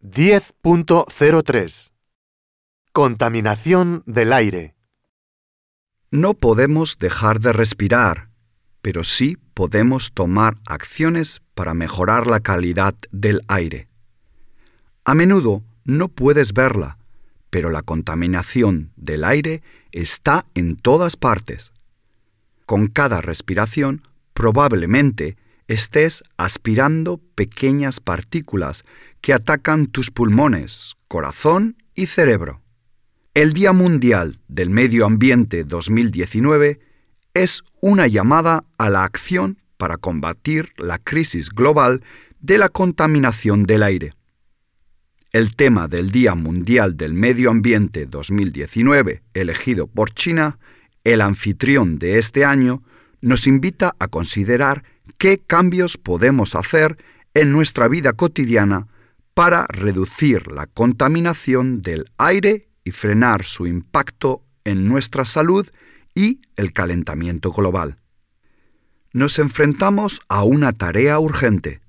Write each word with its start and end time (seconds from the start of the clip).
10.03 0.00 1.90
Contaminación 2.92 4.04
del 4.06 4.32
aire. 4.32 4.76
No 6.12 6.34
podemos 6.34 6.98
dejar 7.00 7.40
de 7.40 7.52
respirar, 7.52 8.30
pero 8.80 9.02
sí 9.02 9.38
podemos 9.54 10.12
tomar 10.14 10.58
acciones 10.66 11.42
para 11.56 11.74
mejorar 11.74 12.28
la 12.28 12.38
calidad 12.38 12.94
del 13.10 13.42
aire. 13.48 13.88
A 15.02 15.16
menudo 15.16 15.64
no 15.84 16.06
puedes 16.06 16.52
verla, 16.52 16.98
pero 17.50 17.68
la 17.68 17.82
contaminación 17.82 18.92
del 18.94 19.24
aire 19.24 19.64
está 19.90 20.46
en 20.54 20.76
todas 20.76 21.16
partes. 21.16 21.72
Con 22.66 22.86
cada 22.86 23.20
respiración, 23.20 24.06
probablemente 24.32 25.36
estés 25.66 26.24
aspirando 26.36 27.20
pequeñas 27.34 28.00
partículas 28.00 28.84
que 29.20 29.32
atacan 29.32 29.86
tus 29.86 30.10
pulmones, 30.10 30.96
corazón 31.08 31.76
y 31.94 32.06
cerebro. 32.06 32.62
El 33.34 33.52
Día 33.52 33.72
Mundial 33.72 34.40
del 34.48 34.70
Medio 34.70 35.06
Ambiente 35.06 35.64
2019 35.64 36.80
es 37.34 37.62
una 37.80 38.06
llamada 38.06 38.64
a 38.78 38.90
la 38.90 39.04
acción 39.04 39.58
para 39.76 39.96
combatir 39.96 40.72
la 40.76 40.98
crisis 40.98 41.50
global 41.50 42.02
de 42.40 42.58
la 42.58 42.68
contaminación 42.68 43.64
del 43.64 43.82
aire. 43.82 44.12
El 45.30 45.54
tema 45.54 45.88
del 45.88 46.10
Día 46.10 46.34
Mundial 46.34 46.96
del 46.96 47.12
Medio 47.12 47.50
Ambiente 47.50 48.06
2019, 48.06 49.22
elegido 49.34 49.86
por 49.86 50.10
China, 50.10 50.58
el 51.04 51.20
anfitrión 51.20 51.98
de 51.98 52.18
este 52.18 52.44
año, 52.44 52.82
nos 53.20 53.46
invita 53.46 53.94
a 53.98 54.08
considerar 54.08 54.84
qué 55.18 55.38
cambios 55.38 55.96
podemos 55.96 56.54
hacer 56.54 56.96
en 57.34 57.52
nuestra 57.52 57.88
vida 57.88 58.14
cotidiana 58.14 58.88
para 59.38 59.68
reducir 59.68 60.50
la 60.50 60.66
contaminación 60.66 61.80
del 61.80 62.10
aire 62.18 62.70
y 62.82 62.90
frenar 62.90 63.44
su 63.44 63.68
impacto 63.68 64.42
en 64.64 64.88
nuestra 64.88 65.24
salud 65.24 65.68
y 66.12 66.40
el 66.56 66.72
calentamiento 66.72 67.52
global. 67.52 67.98
Nos 69.12 69.38
enfrentamos 69.38 70.22
a 70.28 70.42
una 70.42 70.72
tarea 70.72 71.20
urgente. 71.20 71.82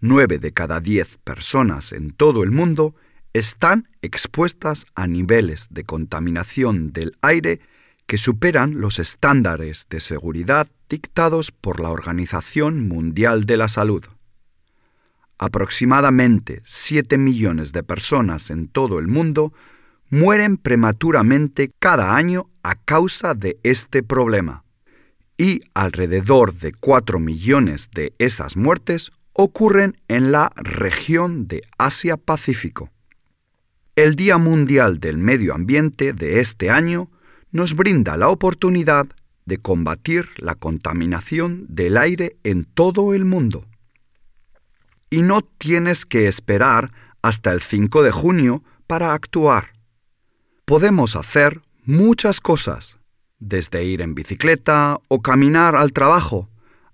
Nueve 0.00 0.38
de 0.38 0.54
cada 0.54 0.80
diez 0.80 1.18
personas 1.18 1.92
en 1.92 2.12
todo 2.12 2.42
el 2.42 2.50
mundo 2.50 2.94
están 3.34 3.90
expuestas 4.00 4.86
a 4.94 5.06
niveles 5.06 5.66
de 5.68 5.84
contaminación 5.84 6.94
del 6.94 7.18
aire 7.20 7.60
que 8.06 8.16
superan 8.16 8.80
los 8.80 8.98
estándares 8.98 9.86
de 9.90 10.00
seguridad 10.00 10.68
dictados 10.88 11.50
por 11.52 11.78
la 11.78 11.90
Organización 11.90 12.88
Mundial 12.88 13.44
de 13.44 13.58
la 13.58 13.68
Salud. 13.68 14.02
Aproximadamente 15.38 16.62
7 16.64 17.18
millones 17.18 17.72
de 17.72 17.82
personas 17.82 18.50
en 18.50 18.68
todo 18.68 18.98
el 18.98 19.06
mundo 19.06 19.52
mueren 20.08 20.56
prematuramente 20.56 21.72
cada 21.78 22.16
año 22.16 22.48
a 22.62 22.76
causa 22.76 23.34
de 23.34 23.58
este 23.62 24.02
problema, 24.02 24.64
y 25.36 25.60
alrededor 25.74 26.54
de 26.54 26.72
4 26.72 27.18
millones 27.18 27.90
de 27.92 28.14
esas 28.18 28.56
muertes 28.56 29.12
ocurren 29.32 29.98
en 30.08 30.32
la 30.32 30.52
región 30.56 31.46
de 31.46 31.62
Asia-Pacífico. 31.76 32.90
El 33.94 34.16
Día 34.16 34.38
Mundial 34.38 35.00
del 35.00 35.18
Medio 35.18 35.54
Ambiente 35.54 36.12
de 36.12 36.40
este 36.40 36.70
año 36.70 37.10
nos 37.50 37.74
brinda 37.74 38.16
la 38.16 38.28
oportunidad 38.28 39.06
de 39.44 39.58
combatir 39.58 40.28
la 40.38 40.54
contaminación 40.54 41.66
del 41.68 41.96
aire 41.96 42.36
en 42.42 42.64
todo 42.64 43.14
el 43.14 43.24
mundo. 43.24 43.64
Y 45.10 45.22
no 45.22 45.42
tienes 45.42 46.06
que 46.06 46.28
esperar 46.28 46.92
hasta 47.22 47.52
el 47.52 47.60
5 47.60 48.02
de 48.02 48.10
junio 48.10 48.62
para 48.86 49.12
actuar. 49.12 49.72
Podemos 50.64 51.16
hacer 51.16 51.62
muchas 51.84 52.40
cosas, 52.40 52.98
desde 53.38 53.84
ir 53.84 54.00
en 54.00 54.14
bicicleta 54.14 54.98
o 55.08 55.22
caminar 55.22 55.76
al 55.76 55.92
trabajo, 55.92 56.48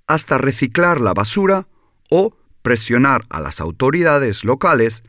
hasta 0.07 0.39
reciclar 0.39 1.01
la 1.01 1.15
basura 1.15 1.69
o 2.11 2.37
presionar 2.63 3.23
a 3.31 3.41
las 3.41 3.61
autoridades 3.61 4.45
locales 4.45 5.03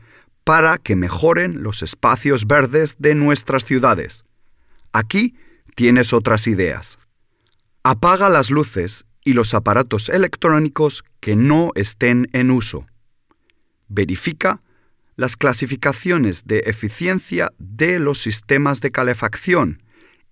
para 0.44 0.78
que 0.78 0.96
mejoren 0.96 1.62
los 1.62 1.82
espacios 1.82 2.46
verdes 2.46 2.96
de 2.98 3.14
nuestras 3.14 3.64
ciudades. 3.64 4.24
Aquí 4.92 5.36
tienes 5.74 6.12
otras 6.12 6.46
ideas. 6.46 6.98
Apaga 7.82 8.28
las 8.28 8.50
luces 8.50 9.04
y 9.24 9.32
los 9.32 9.54
aparatos 9.54 10.08
electrónicos 10.08 11.04
que 11.20 11.34
no 11.36 11.70
estén 11.74 12.28
en 12.32 12.50
uso. 12.50 12.86
Verifica 13.88 14.62
las 15.16 15.36
clasificaciones 15.36 16.46
de 16.46 16.60
eficiencia 16.60 17.52
de 17.58 17.98
los 17.98 18.20
sistemas 18.20 18.80
de 18.80 18.90
calefacción 18.90 19.82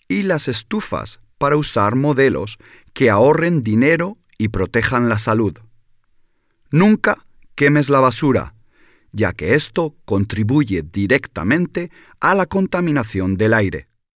y 0.08 0.22
las 0.22 0.48
estufas 0.48 1.20
para 1.38 1.56
usar 1.56 1.94
modelos 1.96 2.58
que 2.92 3.10
ahorren 3.10 3.62
dinero 3.62 4.18
y 4.38 4.48
protejan 4.48 5.08
la 5.08 5.18
salud. 5.18 5.56
Nunca 6.70 7.26
quemes 7.54 7.90
la 7.90 8.00
basura, 8.00 8.54
ya 9.12 9.32
que 9.32 9.54
esto 9.54 9.94
contribuye 10.04 10.82
directamente 10.82 11.90
a 12.20 12.34
la 12.34 12.46
contaminación 12.46 13.36
del 13.36 13.54
aire. 13.54 13.88